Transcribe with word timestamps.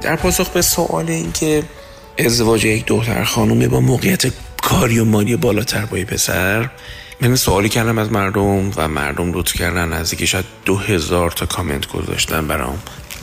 در 0.00 0.16
پاسخ 0.16 0.48
به 0.48 0.62
سوال 0.62 1.10
اینکه 1.10 1.62
ازدواج 2.18 2.64
یک 2.64 2.86
دختر 2.86 3.24
خانومه 3.24 3.68
با 3.68 3.80
موقعیت 3.80 4.26
کاری 4.62 4.98
و 4.98 5.04
مالی 5.04 5.36
بالاتر 5.36 5.86
با 5.86 5.96
پسر 5.96 6.70
من 7.20 7.36
سوالی 7.36 7.68
کردم 7.68 7.98
از 7.98 8.12
مردم 8.12 8.70
و 8.76 8.88
مردم 8.88 9.32
لطف 9.32 9.52
کردن 9.52 9.88
نزدیک 9.88 10.24
شاید 10.24 10.44
دو 10.64 10.76
هزار 10.76 11.30
تا 11.30 11.46
کامنت 11.46 11.86
گذاشتن 11.86 12.46
برام 12.46 12.78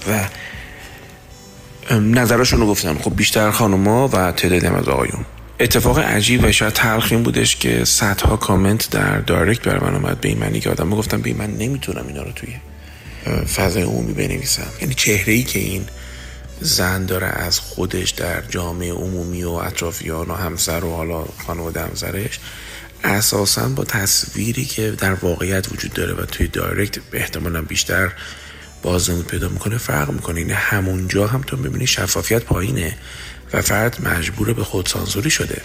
و 0.09 0.27
نظرشون 1.99 2.59
رو 2.59 2.67
گفتن 2.67 2.97
خب 2.97 3.15
بیشتر 3.15 3.51
خانوما 3.51 4.07
و 4.07 4.31
تعدادی 4.31 4.67
از 4.67 4.87
آقایون. 4.87 5.25
اتفاق 5.59 5.99
عجیب 5.99 6.43
و 6.43 6.51
شاید 6.51 6.73
تلخ 6.73 7.07
این 7.11 7.23
بودش 7.23 7.55
که 7.55 7.85
صدها 7.85 8.37
کامنت 8.37 8.89
در 8.89 9.17
دایرکت 9.17 9.61
برای 9.61 9.79
من 9.79 9.95
اومد 9.95 10.21
به 10.21 10.29
این 10.29 10.37
معنی 10.37 10.59
که 10.59 10.69
آدم 10.69 10.89
گفتم 10.89 11.21
به 11.21 11.33
من 11.33 11.51
نمی‌تونم 11.51 12.07
اینا 12.07 12.23
رو 12.23 12.31
توی 12.31 12.55
فضای 13.45 13.83
عمومی 13.83 14.13
بنویسم. 14.13 14.67
یعنی 14.81 14.93
چهره 14.93 15.33
ای 15.33 15.43
که 15.43 15.59
این 15.59 15.85
زن 16.61 17.05
داره 17.05 17.27
از 17.27 17.59
خودش 17.59 18.09
در 18.09 18.41
جامعه 18.41 18.91
عمومی 18.91 19.43
و 19.43 19.49
اطرافیان 19.49 20.27
و 20.27 20.33
همسر 20.33 20.83
و 20.83 20.95
حالا 20.95 21.25
خانواده 21.47 21.81
همسرش 21.81 22.39
اساسا 23.03 23.69
با 23.69 23.83
تصویری 23.83 24.65
که 24.65 24.91
در 24.91 25.13
واقعیت 25.13 25.71
وجود 25.71 25.93
داره 25.93 26.13
و 26.13 26.25
توی 26.25 26.47
دایرکت 26.47 26.99
احتمالا 27.13 27.61
بیشتر 27.61 28.11
بازنمود 28.81 29.27
پیدا 29.27 29.49
می‌کنه 29.49 29.77
فرق 29.77 30.11
می‌کنه. 30.11 30.39
این 30.39 30.51
همونجا 30.51 31.27
هم 31.27 31.41
تو 31.41 31.57
می‌بینی 31.57 31.87
شفافیت 31.87 32.43
پایینه 32.43 32.97
و 33.53 33.61
فرد 33.61 34.07
مجبور 34.07 34.53
به 34.53 34.63
خودسانسوری 34.63 35.29
شده. 35.29 35.61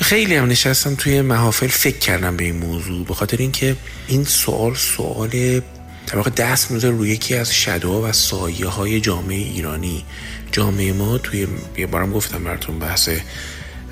خیلی 0.00 0.34
هم 0.34 0.48
نشستم 0.48 0.94
توی 0.94 1.20
محافل 1.20 1.66
فکر 1.66 1.98
کردم 1.98 2.36
به 2.36 2.44
این 2.44 2.56
موضوع 2.56 3.06
به 3.06 3.14
خاطر 3.14 3.36
اینکه 3.36 3.76
این 4.06 4.24
سوال 4.24 4.74
سوال 4.74 5.60
در 6.06 6.16
واقع 6.16 6.30
دست 6.30 6.70
می‌ذاره 6.70 6.96
روی 6.96 7.10
یکی 7.10 7.34
از 7.34 7.54
شدوها 7.54 8.08
و 8.08 8.12
سایه 8.12 8.66
های 8.66 9.00
جامعه 9.00 9.38
ایرانی. 9.38 10.04
جامعه 10.52 10.92
ما 10.92 11.18
توی 11.18 11.46
یه 11.76 11.86
بارم 11.86 12.12
گفتم 12.12 12.44
براتون 12.44 12.78
بحث 12.78 13.08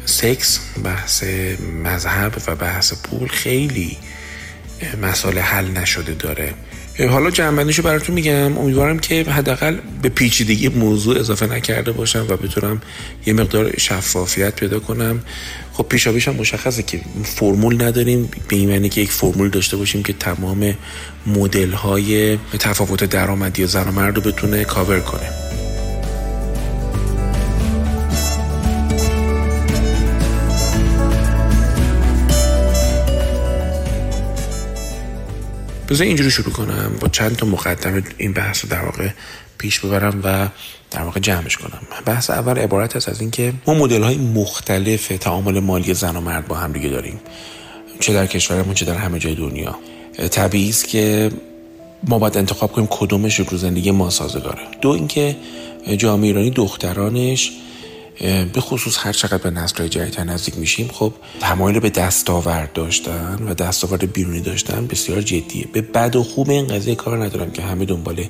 سکس 0.04 0.60
بحث 0.84 1.24
مذهب 1.84 2.42
و 2.46 2.56
بحث 2.56 2.94
پول 2.94 3.28
خیلی 3.28 3.98
مسئله 5.02 5.40
حل 5.40 5.70
نشده 5.70 6.14
داره. 6.14 6.54
حالا 6.98 7.30
جنبندیشو 7.30 7.82
براتون 7.82 8.14
میگم. 8.14 8.58
امیدوارم 8.58 8.98
که 8.98 9.22
حداقل 9.22 9.76
به 10.02 10.08
پیچیدگی 10.08 10.68
موضوع 10.68 11.18
اضافه 11.18 11.46
نکرده 11.46 11.92
باشم 11.92 12.26
و 12.28 12.36
بتونم 12.36 12.82
یه 13.26 13.32
مقدار 13.32 13.78
شفافیت 13.78 14.54
پیدا 14.54 14.80
کنم. 14.80 15.20
خب 15.72 15.86
پیشا 15.88 16.10
هم 16.10 16.34
مشخصه 16.34 16.82
که 16.82 17.00
فرمول 17.24 17.82
نداریم. 17.82 18.30
به 18.48 18.56
این 18.56 18.68
معنی 18.68 18.88
که 18.88 19.00
یک 19.00 19.10
فرمول 19.12 19.48
داشته 19.48 19.76
باشیم 19.76 20.02
که 20.02 20.12
تمام 20.12 20.74
مدل 21.26 21.72
های 21.72 22.38
تفاوت 22.58 23.04
درآمدی 23.04 23.66
زن 23.66 23.88
و 23.88 23.92
مرد 23.92 24.16
رو 24.16 24.22
بتونه 24.22 24.64
کاور 24.64 25.00
کنه. 25.00 25.39
بذار 35.90 36.06
اینجوری 36.06 36.30
شروع 36.30 36.52
کنم. 36.52 36.92
با 37.00 37.08
چند 37.08 37.36
تا 37.36 37.46
مقدمه 37.46 38.02
این 38.18 38.32
بحث 38.32 38.64
رو 38.64 38.70
در 38.70 38.84
واقع 38.84 39.08
پیش 39.58 39.80
ببرم 39.80 40.20
و 40.24 40.48
در 40.90 41.02
واقع 41.02 41.20
جمعش 41.20 41.56
کنم. 41.56 41.80
بحث 42.06 42.30
اول 42.30 42.58
عبارت 42.58 42.96
است 42.96 43.08
از 43.08 43.20
اینکه 43.20 43.52
ما 43.66 43.74
مدل 43.74 44.02
های 44.02 44.16
مختلف 44.16 45.08
تعامل 45.08 45.60
مالی 45.60 45.94
زن 45.94 46.16
و 46.16 46.20
مرد 46.20 46.48
با 46.48 46.56
هم 46.56 46.72
دیگه 46.72 46.88
داریم. 46.88 47.20
چه 48.00 48.12
در 48.12 48.26
کشورمون 48.26 48.74
چه 48.74 48.84
در 48.84 48.94
همه 48.94 49.18
جای 49.18 49.34
دنیا. 49.34 49.78
طبیعی 50.30 50.68
است 50.68 50.88
که 50.88 51.30
ما 52.08 52.18
باید 52.18 52.38
انتخاب 52.38 52.72
کنیم 52.72 52.88
کدومش 52.90 53.40
رو 53.40 53.56
زندگی 53.56 53.90
ما 53.90 54.10
سازگاره. 54.10 54.62
دو 54.80 54.88
اینکه 54.88 55.36
جامعه 55.96 56.26
ایرانی 56.26 56.50
دخترانش 56.50 57.52
به 58.20 58.60
خصوص 58.60 58.96
هر 59.00 59.12
چقدر 59.12 59.36
به 59.38 59.50
نسل 59.50 59.88
جدیدتر 59.88 60.24
نزدیک 60.24 60.56
میشیم 60.56 60.88
خب 60.92 61.12
تمایل 61.40 61.80
به 61.80 61.90
دستاورد 61.90 62.72
داشتن 62.72 63.38
و 63.48 63.54
دستاورد 63.54 64.12
بیرونی 64.12 64.40
داشتن 64.40 64.86
بسیار 64.86 65.22
جدیه. 65.22 65.66
به 65.72 65.80
بد 65.80 66.16
و 66.16 66.22
خوب 66.22 66.50
این 66.50 66.66
قضیه 66.66 66.94
کار 66.94 67.24
ندارم 67.24 67.50
که 67.50 67.62
همه 67.62 67.84
دنبال 67.84 68.24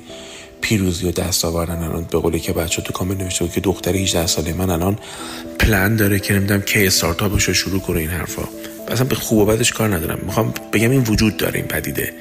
پیروزی 0.61 1.07
و 1.07 1.11
دستاوردن 1.11 1.83
الان. 1.83 2.03
به 2.03 2.19
قولی 2.19 2.39
که 2.39 2.53
بچه 2.53 2.81
تو 2.81 2.93
کامنت 2.93 3.21
نوشته 3.21 3.47
که 3.47 3.61
دختر 3.61 3.95
18 3.95 4.27
ساله 4.27 4.53
من 4.53 4.69
الان 4.69 4.99
پلن 5.59 5.95
داره 5.95 6.19
که 6.19 6.33
نمی‌دونم 6.33 6.61
کی 6.61 6.87
استارتاپش 6.87 7.43
رو 7.43 7.53
شروع 7.53 7.79
کنه 7.79 7.99
این 7.99 8.09
حرفا. 8.09 8.43
اصلا 8.87 9.05
به 9.05 9.15
خوب 9.15 9.39
و 9.39 9.45
بدش 9.45 9.71
کار 9.71 9.95
ندارم. 9.95 10.19
می‌خوام 10.25 10.53
بگم 10.73 10.91
این 10.91 11.03
وجود 11.03 11.37
داره 11.37 11.55
این 11.55 11.67
پدیده. 11.67 12.13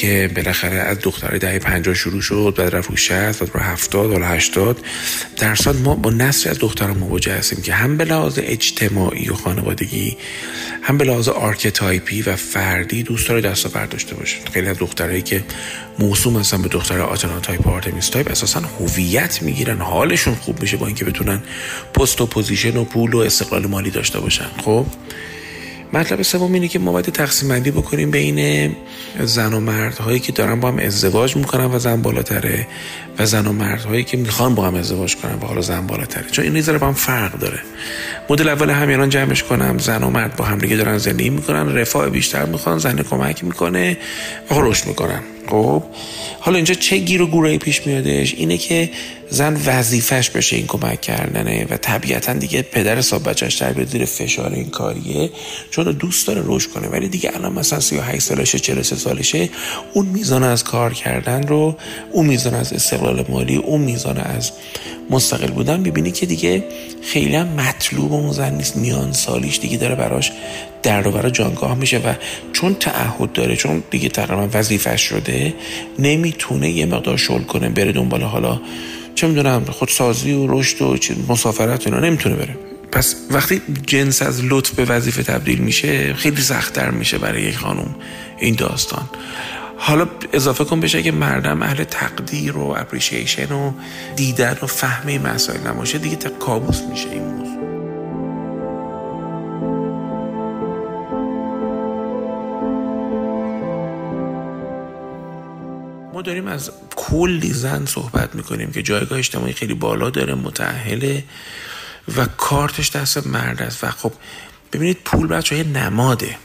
که 0.00 0.30
بالاخره 0.36 0.76
از 0.76 0.98
دختر 1.02 1.36
دهه 1.36 1.58
50 1.58 1.94
شروع 1.94 2.20
شد 2.20 2.54
بعد 2.56 2.74
رفت 2.74 2.90
رو 2.90 2.96
60 2.96 3.14
بعد 3.14 3.50
رو 3.54 3.60
70 3.60 4.12
حالا 4.12 4.26
80 4.26 4.86
در 5.36 5.54
سال 5.54 5.76
ما 5.76 5.94
با 5.94 6.10
نسل 6.10 6.50
از 6.50 6.58
دختران 6.58 6.96
مواجه 6.98 7.34
هستیم 7.34 7.62
که 7.62 7.74
هم 7.74 7.96
به 7.96 8.04
لحاظ 8.04 8.38
اجتماعی 8.42 9.28
و 9.28 9.34
خانوادگی 9.34 10.16
هم 10.82 10.98
به 10.98 11.04
لحاظ 11.04 11.28
archetype 11.28 12.13
ی 12.13 12.22
و 12.22 12.36
فردی 12.36 13.02
دوست 13.02 13.28
داره 13.28 13.40
دستاورد 13.40 13.88
داشته 13.88 14.14
باشه. 14.14 14.36
خیلی 14.52 14.68
از 14.68 14.78
دخترایی 14.78 15.22
که 15.22 15.44
موسوم 15.98 16.36
هستن 16.36 16.62
به 16.62 16.68
دختر 16.68 17.00
آتنا 17.00 17.40
تایپ 17.40 17.68
آرتمیس 17.68 18.08
تایپ 18.08 18.30
اساسا 18.30 18.60
هویت 18.60 19.42
می‌گیرن 19.42 19.78
حالشون 19.78 20.34
خوب 20.34 20.60
میشه 20.60 20.76
با 20.76 20.86
اینکه 20.86 21.04
بتونن 21.04 21.42
پست 21.94 22.20
و 22.20 22.26
position 22.26 22.76
و 22.76 22.84
پول 22.84 23.14
و 23.14 23.18
استقلال 23.18 23.66
مالی 23.66 23.90
داشته 23.90 24.20
باشن. 24.20 24.48
خب؟ 24.64 24.86
مطلب 25.92 26.22
سوم 26.22 26.52
اینه 26.52 26.68
که 26.68 26.78
ما 26.78 26.92
باید 26.92 27.06
تقسیم 27.06 27.48
بندی 27.48 27.70
بکنیم 27.70 28.10
بین 28.10 28.70
زن 29.20 29.52
و 29.52 29.60
مردهایی 29.60 30.20
که 30.20 30.32
دارن 30.32 30.60
با 30.60 30.68
هم 30.68 30.78
ازدواج 30.78 31.36
می‌کنن 31.36 31.64
و 31.64 31.78
زن 31.78 32.02
بالاتره 32.02 32.66
و 33.18 33.26
زن 33.26 33.46
و 33.46 33.52
مردهایی 33.52 34.04
که 34.04 34.16
می‌خوان 34.16 34.54
با 34.54 34.66
هم 34.66 34.74
ازدواج 34.74 35.16
کنن 35.16 35.34
و 35.34 35.46
حالا 35.46 35.60
زن 35.60 35.86
بالاتره. 35.86 36.30
چون 36.30 36.44
این 36.44 36.60
دو 36.60 36.78
با 36.78 36.86
هم 36.86 36.94
فرق 36.94 37.38
داره. 37.38 37.58
مدل 38.30 38.48
اول 38.48 38.70
همیان 38.70 39.08
جمعش 39.08 39.42
کنم. 39.42 39.78
زن 39.78 40.02
و 40.02 40.10
مرد 40.10 40.36
با 40.36 40.44
هم 40.44 40.58
دیگه 40.58 40.76
دارن 40.76 40.98
زندگی 40.98 41.30
می‌کنن 41.30 41.74
رفاه 41.74 42.10
بیشتر 42.10 42.44
می‌خوان 42.44 42.78
زن 42.78 43.02
کمک 43.02 43.44
می‌کنه 43.44 43.98
و 44.50 44.54
رشد 44.60 44.86
می‌کنن. 44.86 45.20
خب 45.48 45.82
حالا 46.40 46.56
اینجا 46.56 46.74
چه 46.74 46.96
گیر 46.96 47.22
و 47.22 47.26
گورایی 47.26 47.58
پیش 47.58 47.86
میادش؟ 47.86 48.34
اینه 48.34 48.56
که 48.56 48.90
زن 49.30 49.60
وظیفش 49.66 50.30
بشه 50.30 50.56
این 50.56 50.66
کمک 50.66 51.00
کردنه 51.00 51.66
و 51.70 51.76
طبیعتا 51.76 52.32
دیگه 52.32 52.62
پدر 52.62 52.98
حساب 52.98 53.28
بچهش 53.28 53.54
در 53.54 53.84
زیر 53.84 54.04
فشار 54.04 54.52
این 54.52 54.70
کاریه 54.70 55.30
چون 55.70 55.84
دوست 55.84 56.26
داره 56.26 56.42
رشد 56.44 56.70
کنه. 56.70 56.88
ولی 56.88 57.08
دیگه 57.08 57.30
الان 57.34 57.52
مثلا 57.52 57.80
38 57.80 58.22
سالشه 58.22 58.58
43 58.58 58.96
سالشه 58.96 59.48
اون 59.94 60.06
میزان 60.06 60.42
از 60.42 60.64
کار 60.64 60.94
کردن 60.94 61.42
رو 61.42 61.76
اون 62.12 62.26
میزان 62.26 62.54
از 62.54 62.72
استقلال 62.72 63.24
مالی 63.28 63.56
اون 63.56 63.80
میزان 63.80 64.18
از 64.18 64.52
مستقل 65.10 65.50
بودن 65.50 65.82
ببینی 65.82 66.12
که 66.12 66.26
دیگه 66.26 66.64
خیلی 67.02 67.36
هم 67.36 67.48
مطلوب 67.48 68.12
اون 68.12 68.32
زن 68.32 68.54
نیست. 68.54 68.76
میان 68.76 69.12
سالیش 69.12 69.58
دیگه 69.58 69.76
داره 69.76 69.94
براش 69.94 70.32
در 70.86 71.08
و 71.08 71.30
جانگاه 71.30 71.74
میشه 71.74 71.98
و 71.98 72.14
چون 72.52 72.74
تعهد 72.74 73.32
داره 73.32 73.56
چون 73.56 73.82
دیگه 73.90 74.08
تقریبا 74.08 74.48
وظیفه 74.52 74.96
شده 74.96 75.54
نمی‌تونه 75.98 76.70
یه 76.70 76.86
مقدار 76.86 77.16
شل 77.16 77.42
کنه 77.42 77.68
بره 77.68 77.92
دنبال 77.92 78.22
حالا 78.22 78.60
چه 79.14 79.26
می‌دونم 79.26 79.64
خودسازی 79.64 80.32
و 80.32 80.46
رشد 80.46 80.82
و 80.82 80.96
مسافرت 81.28 81.86
اینا 81.86 82.00
نمی‌تونه 82.00 82.34
بره. 82.36 82.56
پس 82.92 83.16
وقتی 83.30 83.62
جنس 83.86 84.22
از 84.22 84.44
لطف 84.44 84.70
به 84.70 84.84
وظیفه 84.84 85.22
تبدیل 85.22 85.58
میشه 85.58 86.14
خیلی 86.14 86.42
سختتر 86.42 86.90
میشه 86.90 87.18
برای 87.18 87.42
یک 87.42 87.56
خانم 87.56 87.94
این 88.38 88.54
داستان. 88.54 89.08
حالا 89.78 90.06
اضافه 90.32 90.64
کن 90.64 90.80
بشه 90.80 91.02
که 91.02 91.12
مردم 91.12 91.62
اهل 91.62 91.84
تقدیر 91.84 92.56
و 92.56 92.74
اپریشیشن 92.78 93.52
و 93.52 93.72
دیدن 94.16 94.56
و 94.62 94.66
فهم 94.66 95.18
مسائل 95.18 95.60
نماشه 95.60 95.98
دیگه 95.98 96.16
تا 96.16 96.30
کابوس 96.30 96.80
میشه 96.90 97.10
این 97.10 97.22
موضوع. 97.22 97.55
داریم 106.26 106.46
از 106.46 106.70
کلی 106.96 107.52
زن 107.52 107.86
صحبت 107.86 108.34
می‌کنیم 108.34 108.70
که 108.70 108.82
جایگاه 108.82 109.18
اجتماعی 109.18 109.52
خیلی 109.52 109.74
بالا 109.74 110.10
داره 110.10 110.34
متعهله 110.34 111.24
و 112.16 112.26
کارتش 112.26 112.90
دست 112.90 113.26
مرد 113.26 113.62
است. 113.62 113.84
و 113.84 113.90
خب 113.90 114.12
ببینید 114.72 114.98
پول 115.04 115.26
بچه 115.26 115.54
های 115.54 115.64
نماده. 115.64 116.36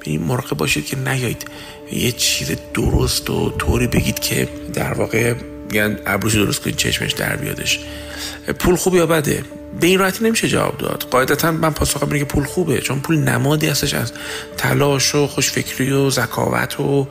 ببینید 0.00 0.20
مراقب 0.20 0.56
باشید 0.56 0.86
که 0.86 0.96
نیایید. 0.96 1.44
یه 1.92 2.12
چیز 2.12 2.52
درست 2.74 3.30
و 3.30 3.50
طوری 3.50 3.86
بگید 3.86 4.18
که 4.18 4.48
در 4.74 4.94
واقع 4.94 5.34
یعنی 5.72 5.96
ابروش 6.06 6.34
درست 6.34 6.62
کنید 6.62 6.76
چشمش 6.76 7.12
در 7.12 7.36
بیادش. 7.36 7.78
پول 8.58 8.76
خوب 8.76 8.94
یا 8.94 9.06
بده؟ 9.06 9.44
به 9.80 9.86
این 9.86 9.98
راحتی 9.98 10.24
نمیشه 10.24 10.48
جواب 10.48 10.78
داد. 10.78 11.06
قاعدتا 11.10 11.52
من 11.52 11.70
پاسخم 11.70 12.06
اینه 12.06 12.18
که 12.18 12.24
پول 12.24 12.44
خوبه 12.44 12.80
چون 12.80 13.00
پول 13.00 13.16
نمادی 13.16 13.66
هستش 13.66 13.94
از 13.94 14.12
تلاش 14.56 15.14
و 15.14 15.26
خوشفکری 15.26 15.92
و 15.92 16.10
ذکاوت 16.10 16.80
و 16.80 17.06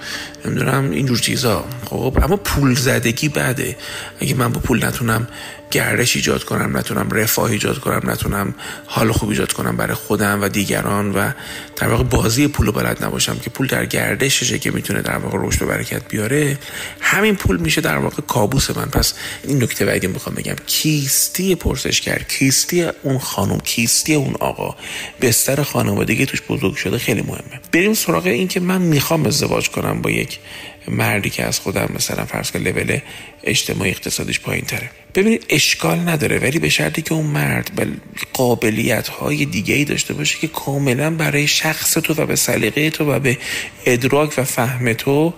نمی‌دونم 0.45 0.91
اینجور 0.91 1.19
چیزا. 1.19 1.65
خب 1.85 2.19
اما 2.23 2.37
پول 2.37 2.75
زدگی 2.75 3.29
بده. 3.29 3.75
اگه 4.19 4.35
من 4.35 4.51
با 4.51 4.59
پول 4.59 4.85
نتونم 4.85 5.27
گردش 5.73 6.15
ایجاد 6.15 6.43
کنم 6.43 6.77
نتونم 6.77 7.09
رفاه 7.11 7.51
ایجاد 7.51 7.79
کنم 7.79 8.09
نتونم 8.11 8.55
حال 8.85 9.11
خوب 9.11 9.29
ایجاد 9.29 9.53
کنم 9.53 9.77
برای 9.77 9.93
خودم 9.93 10.41
و 10.41 10.49
دیگران 10.49 11.11
و 11.11 11.31
در 11.75 11.87
واقع 11.87 12.03
بازی 12.03 12.47
پول 12.47 12.71
بلد 12.71 13.03
نباشم 13.03 13.39
که 13.39 13.49
پول 13.49 13.67
در 13.67 13.85
گردششه 13.85 14.59
که 14.59 14.71
می‌تونه 14.71 15.01
در 15.01 15.17
واقع 15.17 15.37
رشد 15.41 15.61
و 15.61 15.65
برکت 15.65 16.07
بیاره. 16.09 16.57
همین 16.99 17.35
پول 17.35 17.57
میشه 17.57 17.81
در 17.81 17.97
واقع 17.97 18.21
کابوس 18.21 18.77
من. 18.77 18.85
پس 18.85 19.13
این 19.43 19.63
نکته 19.63 19.85
بعدی 19.85 20.07
می‌خوام 20.07 20.35
بگم 20.35 20.55
کیستی 20.65 21.55
پرسشگر 21.55 22.21
کیستی 22.29 22.83
اون 23.03 23.19
خانم 23.19 23.59
کیستی 23.59 24.15
اون 24.15 24.33
آقا 24.39 24.75
بستر 25.21 25.63
خانوادگی 25.63 26.25
توش 26.25 26.41
بزرگ 26.41 26.75
شده 26.75 26.97
خیلی 26.97 27.21
مهمه. 27.21 27.59
بریم 27.71 27.93
سراغ 27.93 28.25
این 28.25 28.47
که 28.47 28.59
من 28.59 28.81
می‌خوام 28.81 29.25
ازدواج 29.25 29.69
کنم 29.69 30.01
با 30.01 30.11
یک 30.11 30.39
مردی 30.87 31.29
که 31.29 31.43
از 31.43 31.59
خودم 31.59 31.89
مثلا 31.95 32.25
فرض 32.25 32.51
کن 32.51 32.59
لول 32.59 32.97
اجتماعی 33.43 33.91
اقتصادیش 33.91 34.39
پایین 34.39 34.65
تره 34.65 34.89
ببینید 35.15 35.45
اشکال 35.49 35.99
نداره 35.99 36.39
ولی 36.39 36.59
به 36.59 36.69
شرطی 36.69 37.01
که 37.01 37.13
اون 37.13 37.25
مرد 37.25 37.71
به 37.75 37.87
قابلیت 38.33 39.07
های 39.07 39.45
دیگه 39.45 39.75
ای 39.75 39.85
داشته 39.85 40.13
باشه 40.13 40.39
که 40.39 40.47
کاملا 40.47 41.09
برای 41.09 41.47
شخص 41.47 41.93
تو 41.93 42.13
و 42.13 42.25
به 42.25 42.35
سلیقه 42.35 42.89
تو 42.89 43.11
و 43.11 43.19
به 43.19 43.37
ادراک 43.85 44.33
و 44.37 44.43
فهم 44.43 44.93
تو 44.93 45.33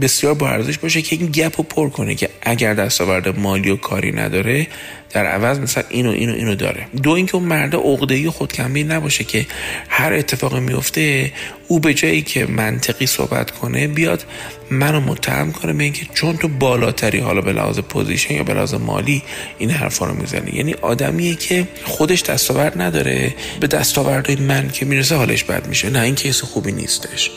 بسیار 0.00 0.34
با 0.34 0.48
ارزش 0.48 0.78
باشه 0.78 1.02
که 1.02 1.16
این 1.16 1.26
گپ 1.26 1.54
رو 1.56 1.64
پر 1.64 1.88
کنه 1.88 2.14
که 2.14 2.28
اگر 2.42 2.74
دستاورد 2.74 3.38
مالی 3.38 3.70
و 3.70 3.76
کاری 3.76 4.12
نداره 4.12 4.66
در 5.10 5.26
عوض 5.26 5.58
مثلا 5.58 5.84
اینو 5.88 6.10
اینو 6.10 6.32
اینو 6.32 6.54
داره. 6.54 6.86
دو 7.02 7.10
اینکه 7.10 7.34
اون 7.34 7.44
مرد 7.44 7.74
عقده‌ای 7.74 8.30
خودکم‌بینی 8.30 8.84
نباشه 8.84 9.24
که 9.24 9.46
هر 9.88 10.12
اتفاقی 10.12 10.60
میفته 10.60 11.32
او 11.68 11.80
به 11.80 11.94
جایی 11.94 12.22
که 12.22 12.46
منطقی 12.46 13.06
صحبت 13.06 13.50
کنه 13.50 13.88
بیاد 13.88 14.24
منو 14.70 15.00
متهم 15.00 15.52
کنه 15.52 15.72
به 15.72 15.84
اینکه 15.84 16.06
چون 16.14 16.36
تو 16.36 16.48
بالاتری 16.48 17.18
حالا 17.18 17.40
به 17.40 17.52
لحاظ 17.52 17.78
position 17.78 18.34
یا 18.34 18.42
به 18.42 18.54
لحاظ 18.54 18.74
مالی 18.74 19.22
این 19.58 19.70
حرفا 19.70 20.06
رو 20.06 20.14
می‌زنه 20.14 20.54
یعنی 20.54 20.74
آدمیه 20.74 21.34
که 21.34 21.68
خودش 21.84 22.22
دستاورد 22.22 22.82
نداره 22.82 23.34
به 23.60 23.66
دستاوردهای 23.66 24.36
من 24.36 24.70
که 24.70 24.86
می‌رسه 24.86 25.14
حالش 25.16 25.44
بد 25.44 25.66
میشه 25.66 25.90
نه 25.90 26.00
این 26.00 26.14
case 26.14 26.42
خوبی 26.42 26.72
نیستش. 26.72 27.30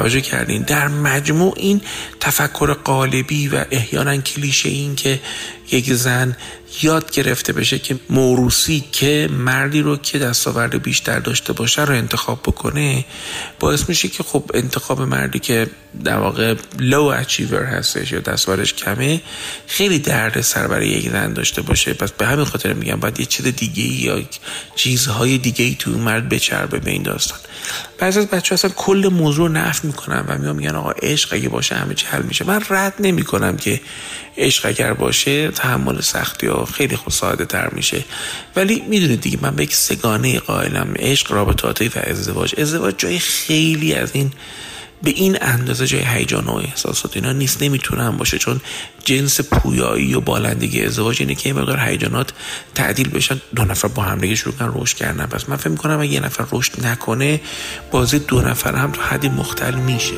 توجه 0.00 0.20
کردین. 0.20 0.62
در 0.62 0.88
مجموع 0.88 1.54
این 1.56 1.80
تفکر 2.20 2.72
قالبی 2.72 3.48
و 3.48 3.64
احیانا 3.70 4.16
کلیشه 4.16 4.68
این 4.68 4.96
که 4.96 5.20
یک 5.72 5.92
زن 5.92 6.36
یاد 6.82 7.10
گرفته 7.10 7.52
بشه 7.52 7.78
که 7.78 7.96
موروسی 8.10 8.84
که 8.92 9.28
مردی 9.32 9.80
رو 9.80 9.96
که 9.96 10.18
دستاورد 10.18 10.82
بیشتر 10.82 11.18
داشته 11.18 11.52
باشه 11.52 11.84
رو 11.84 11.94
انتخاب 11.94 12.42
بکنه 12.42 13.04
باعث 13.60 13.88
میشه 13.88 14.08
که 14.08 14.22
خب 14.22 14.50
انتخاب 14.54 15.02
مردی 15.02 15.38
که 15.38 15.66
در 16.04 16.18
واقع 16.18 16.54
لو 16.78 17.04
اچیور 17.04 17.62
هستش 17.64 18.12
یا 18.12 18.20
دستاوردش 18.20 18.74
کمه 18.74 19.20
خیلی 19.66 19.98
درد 19.98 20.40
سر 20.40 20.66
برای 20.66 20.88
یک 20.88 21.10
زن 21.10 21.32
داشته 21.32 21.62
باشه. 21.62 21.94
پس 21.94 22.12
به 22.12 22.26
همین 22.26 22.44
خاطر 22.44 22.72
میگم 22.72 23.00
باید 23.00 23.20
یه 23.20 23.26
چیز 23.26 23.46
دیگه 23.46 23.82
یا 23.82 24.22
چیزهای 24.76 25.38
دیگه 25.38 25.64
ای 25.64 25.76
تو 25.78 25.90
مرد 25.90 26.28
بچربه 26.28 26.78
به 26.78 26.90
این 26.90 27.02
داستان. 27.02 27.38
بعضی 28.00 28.18
از 28.18 28.26
بچه 28.26 28.54
اصلا 28.54 28.70
کل 28.76 29.10
موضوع 29.12 29.50
نفت 29.50 29.84
می‌کنن 29.84 30.24
و 30.28 30.38
میان 30.38 30.56
میگن 30.56 30.74
آقا 30.76 30.90
عشق 30.90 31.28
اگه 31.32 31.48
باشه 31.48 31.74
همه 31.74 31.94
چی 31.94 32.06
حل 32.06 32.22
میشه. 32.22 32.44
من 32.44 32.60
رد 32.70 32.94
نمی‌کنم 32.98 33.56
که 33.56 33.80
عشق 34.36 34.66
اگر 34.66 34.92
باشه 34.92 35.50
تحمل 35.50 36.00
سختی 36.00 36.46
ها 36.46 36.64
خیلی 36.64 36.98
ساده 37.10 37.44
تر 37.44 37.68
میشه. 37.68 38.04
ولی 38.56 38.82
می‌دونید 38.88 39.20
دیگه 39.20 39.38
من 39.42 39.56
به 39.56 39.62
یک 39.62 39.74
سگانه 39.74 40.38
قائلم. 40.38 40.94
عشق 40.98 41.32
رابطاتی 41.32 41.88
و 41.88 41.92
ازدواج. 42.06 42.54
ازدواج 42.60 42.94
جای 42.98 43.18
خیلی 43.18 43.94
از 43.94 44.10
این 44.12 44.32
به 45.02 45.10
این 45.10 45.38
اندازه 45.40 45.86
جای 45.86 46.02
هیجان 46.06 46.44
و 46.44 46.54
احساسات 46.54 47.16
اینا 47.16 47.32
نیست. 47.32 47.62
نمی‌تونه 47.62 48.02
هم 48.02 48.16
باشه 48.16 48.38
چون 48.38 48.60
جنس 49.04 49.40
پویایی 49.40 50.14
و 50.14 50.20
بالندگی 50.20 50.84
ازدواج 50.84 51.16
اینه 51.20 51.34
که 51.34 51.52
مقدار 51.52 51.80
هیجانات 51.80 52.32
تعدیل 52.74 53.08
بشن. 53.08 53.40
دو 53.56 53.64
نفر 53.64 53.88
با 53.88 54.02
همدیگه 54.02 54.34
شروع 54.34 54.54
کنن 54.54 54.72
رشد 54.74 54.96
کردن. 54.96 55.26
پس 55.26 55.48
من 55.48 55.56
فکر 55.56 55.68
می‌کنم 55.68 56.00
اگه 56.00 56.12
یه 56.12 56.20
نفر 56.20 56.44
رشد 56.52 56.86
نکنه 56.86 57.40
بازی 57.90 58.18
دو 58.18 58.40
نفر 58.40 58.74
هم 58.74 58.90
تو 58.90 59.02
حدی 59.02 59.28
مختل 59.28 59.74
میشه. 59.74 60.14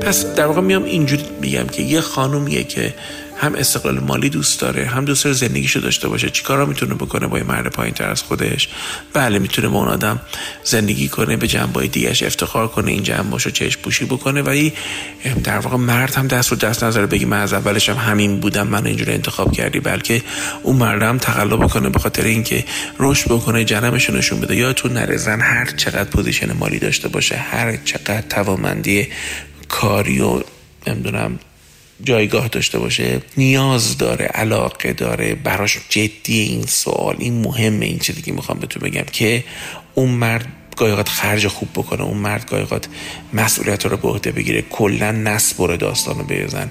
پس 0.00 0.34
در 0.34 0.46
واقع 0.46 0.60
میام 0.60 0.84
اینجوری 0.84 1.24
میگم 1.40 1.66
که 1.66 1.82
یه 1.82 2.00
خانومیه 2.00 2.64
که 2.64 2.94
هم 3.40 3.54
استقلال 3.54 3.98
مالی 3.98 4.28
دوست 4.28 4.60
داره 4.60 4.86
هم 4.86 5.04
دوست 5.04 5.24
داره 5.24 5.36
زندگیشو 5.36 5.80
داشته 5.80 6.08
باشه. 6.08 6.30
چیکارا 6.30 6.66
می‌تونه 6.66 6.94
بکنه 6.94 7.26
با 7.26 7.38
یه 7.38 7.44
مرد 7.44 7.66
پایین 7.66 7.94
تر 7.94 8.10
از 8.10 8.22
خودش؟ 8.22 8.68
بله 9.12 9.38
می‌تونه 9.38 9.68
با 9.68 9.78
اون 9.78 9.88
آدم 9.88 10.20
زندگی 10.64 11.08
کنه 11.08 11.36
به 11.36 11.46
جنبای 11.46 11.88
دیگهش 11.88 12.22
افتخار 12.22 12.68
کنه 12.68 12.90
این 12.90 13.02
جنباشو 13.02 13.50
چشم 13.50 13.80
پوشی 13.80 14.04
بکنه. 14.04 14.42
ولی 14.42 14.72
در 15.44 15.58
واقع 15.58 15.76
مرد 15.76 16.14
هم 16.14 16.26
دست 16.26 16.50
رو 16.50 16.56
دست 16.56 16.84
نظر 16.84 17.06
بگی 17.06 17.24
من 17.24 17.40
از 17.40 17.52
اولش 17.52 17.88
هم 17.88 17.96
همین 17.96 18.40
بودم 18.40 18.66
من 18.66 18.86
اینجوری 18.86 19.12
انتخاب 19.12 19.52
کردی. 19.52 19.80
بلکه 19.80 20.22
اون 20.62 20.76
مرد 20.76 21.02
هم 21.02 21.18
تقلا 21.18 21.56
بکنه 21.56 21.88
به 21.88 21.98
خاطر 21.98 22.24
اینکه 22.24 22.64
رشد 22.98 23.30
بکنه 23.30 23.64
جنمش 23.64 24.10
نشون 24.10 24.40
بده. 24.40 24.56
یا 24.56 24.72
تو 24.72 24.88
نره 24.88 25.16
زن 25.16 25.40
هر 25.40 25.66
چقدر 25.76 26.04
پوزیشن 26.04 26.52
مالی 26.52 26.78
داشته 26.78 27.08
باشه 27.08 27.36
هر 27.36 27.76
چقدر 27.84 28.20
توامندی 28.20 29.08
کاری 29.68 30.20
و 30.20 30.40
نمی‌دونم 30.86 31.38
جایگاه 32.02 32.48
داشته 32.48 32.78
باشه 32.78 33.22
نیاز 33.36 33.98
داره 33.98 34.24
علاقه 34.24 34.92
داره 34.92 35.34
براش 35.34 35.78
جدی 35.88 36.40
این 36.40 36.66
سوال 36.66 37.16
این 37.18 37.40
مهمه 37.40 37.86
این 37.86 37.98
چیزی 37.98 38.22
که 38.22 38.32
می‌خوام 38.32 38.58
به 38.58 38.66
تو 38.66 38.80
بگم 38.80 39.04
که 39.12 39.44
اون 39.94 40.10
مرد 40.10 40.46
گاهی 40.76 41.02
خرج 41.02 41.46
خوب 41.46 41.68
بکنه 41.74 42.02
اون 42.02 42.16
مرد 42.16 42.50
گاهی 42.50 42.66
مسئولیت 43.32 43.86
رو 43.86 43.96
به 43.96 44.08
عهده 44.08 44.32
بگیره 44.32 44.62
کلا 44.62 45.12
نسبر 45.12 45.76
داستان 45.76 46.18
رو 46.18 46.24
بزن 46.24 46.70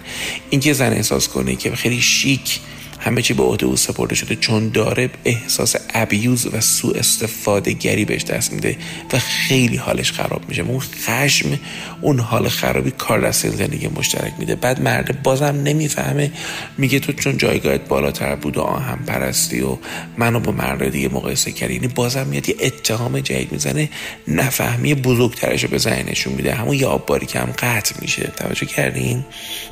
اینکه 0.49 0.73
زن 0.73 0.93
احساس 0.93 1.27
کنه 1.27 1.55
که 1.55 1.75
خیلی 1.75 2.01
شیک 2.01 2.59
همه 3.07 3.21
چی 3.21 3.33
به 3.33 3.43
عهده 3.43 3.65
او 3.65 3.75
سپرده 3.75 4.15
شده 4.15 4.35
چون 4.35 4.69
داره 4.69 5.09
احساس 5.25 5.75
ابیوز 5.93 6.47
و 6.53 6.61
سوء 6.61 6.95
استفاده 6.95 7.71
گری 7.71 8.05
بهش 8.05 8.23
دست 8.23 8.53
میده 8.53 8.77
و 9.13 9.19
خیلی 9.19 9.75
حالش 9.77 10.11
خراب 10.11 10.41
میشه. 10.49 10.61
اون 10.61 10.79
خشم 10.79 11.59
اون 12.01 12.19
حال 12.19 12.49
خرابی 12.49 12.91
کار 12.91 13.27
دست 13.27 13.49
زندگی 13.49 13.87
مشترک 13.87 14.33
میده. 14.39 14.55
بعد 14.55 14.81
مرد 14.81 15.23
بازم 15.23 15.61
نمی‌فهمه 15.63 16.31
میگه 16.77 16.99
تو 16.99 17.13
چون 17.13 17.37
جایگاهت 17.37 17.87
بالاتر 17.87 18.35
بود 18.35 18.57
و 18.57 18.61
آهم 18.61 18.99
پرستی 19.05 19.61
و 19.61 19.77
منو 20.17 20.39
با 20.39 20.51
مرد 20.51 20.89
دیگه 20.89 21.09
مقایسه 21.09 21.51
کردی 21.51 21.73
یعنی 21.73 21.87
بازم 21.87 22.27
میاد 22.27 22.49
یه 22.49 22.55
اتهام 22.59 23.19
جدید 23.19 23.51
می‌زنه 23.51 23.89
نفهمی 24.27 24.95
بزرگترش 24.95 25.63
رو 25.63 25.69
به 25.69 26.03
نشون 26.09 26.33
میده. 26.33 26.53
همون 26.53 26.75
یه 26.75 26.87
آبباری 26.87 27.25
که 27.25 27.39
هم 27.39 27.53
قطع 27.57 27.95
میشه. 28.01 28.31
توجه 28.37 28.65
کردین؟ 28.65 29.25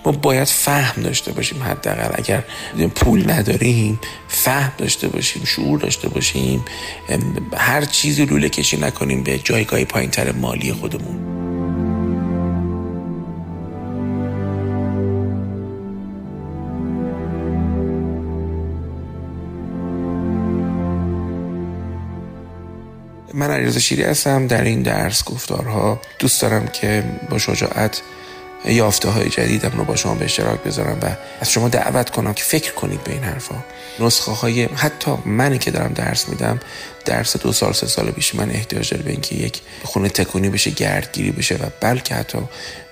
ما 0.06 0.12
باید 0.12 0.48
فهم 0.48 1.02
داشته 1.02 1.32
باشیم 1.32 1.64
حداقل. 1.64 2.10
اگر 2.14 2.44
پول 2.96 3.25
نداریم 3.26 4.00
فهم 4.28 4.72
داشته 4.78 5.08
باشیم 5.08 5.44
شعور 5.46 5.80
داشته 5.80 6.10
باشیم 6.10 6.66
هر 7.58 7.86
چیزی 7.86 8.26
لوله 8.26 8.50
کشی 8.50 8.78
نکنیم 8.78 9.24
به 9.24 9.40
جایگاه 9.40 9.84
پایینتر 9.84 10.32
مالی 10.32 10.74
خودمون. 10.74 11.36
من 23.34 23.52
علیرضا 23.52 23.80
شیری 23.80 24.04
هستم 24.04 24.48
در 24.48 24.64
این 24.64 24.82
درس 24.82 25.24
گفتارها 25.24 26.02
دوست 26.20 26.42
دارم 26.42 26.68
که 26.68 27.04
با 27.30 27.38
شجاعت 27.38 28.02
یافته 28.68 29.10
های 29.10 29.30
جدیدم 29.30 29.72
رو 29.78 29.84
با 29.84 29.96
شما 29.96 30.16
به 30.16 30.26
اشتراک 30.26 30.64
بذارم 30.64 31.00
و 31.02 31.06
از 31.42 31.52
شما 31.52 31.70
دعوت 31.70 32.10
کنم 32.10 32.34
که 32.34 32.44
فکر 32.44 32.74
کنید 32.74 33.04
به 33.04 33.12
این 33.12 33.24
حرفا. 33.24 33.56
نسخه 34.00 34.32
های 34.32 34.64
حتی 34.64 35.12
منی 35.26 35.58
که 35.58 35.72
دارم 35.72 35.94
درس 35.94 36.30
میدم 36.30 36.60
درس 37.06 37.38
دو 37.38 37.52
سال 37.52 37.74
سه 37.74 37.88
سال 37.88 38.12
پیش 38.12 38.36
من 38.36 38.52
احتیاج 38.52 38.90
داره 38.90 39.04
به 39.04 39.12
اینکه 39.12 39.36
یک 39.36 39.62
خونه 39.84 40.10
تکونی 40.10 40.50
بشه 40.50 40.72
گردگیری 40.72 41.32
بشه 41.32 41.56
و 41.56 41.70
بلکه 41.82 42.16
حتی 42.16 42.38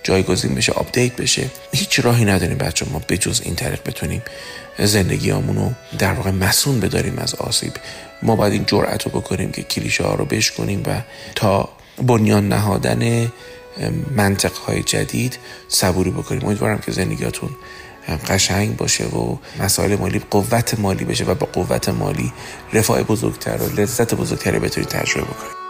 جایگزین 0.03 0.55
بشه 0.55 0.71
update 0.71 1.15
بشه. 1.15 1.49
هیچ 1.71 1.99
راهی 1.99 2.25
نداریم 2.25 2.57
بچه 2.57 2.85
ما 2.91 3.01
بجز 3.09 3.41
این 3.41 3.55
طریق 3.55 3.79
بتونیم 3.85 4.21
زندگی 4.79 5.31
رو 5.31 5.71
در 5.99 6.13
واقع 6.13 6.31
مسون 6.31 6.79
بداریم 6.79 7.17
از 7.17 7.35
آسیب. 7.35 7.73
ما 8.23 8.35
باید 8.35 8.53
این 8.53 8.65
جرأت 8.65 9.03
رو 9.03 9.11
بکنیم 9.11 9.51
که 9.51 9.63
کلیشه 9.63 10.03
ها 10.03 10.15
رو 10.15 10.25
بشکنیم 10.25 10.83
و 10.87 11.01
تا 11.35 11.69
بنیان 12.07 12.47
نهادن 12.47 13.31
منطق 14.15 14.57
های 14.57 14.83
جدید 14.83 15.37
صبوری 15.67 16.11
بکنیم. 16.11 16.45
امیدوارم 16.45 16.77
که 16.77 16.91
زندگیاتون 16.91 17.49
قشنگ 18.27 18.77
باشه 18.77 19.05
و 19.05 19.37
مسائل 19.59 19.95
مالی 19.95 20.21
قوت 20.31 20.79
مالی 20.79 21.05
بشه 21.05 21.25
و 21.25 21.35
با 21.35 21.47
قوت 21.53 21.89
مالی 21.89 22.33
رفاه 22.73 23.03
بزرگتر 23.03 23.57
و 23.57 23.81
لذت 23.81 24.13
بزرگتری 24.13 24.59
بتونید 24.59 24.89
تجربه 24.89 25.27
بکنید. 25.27 25.62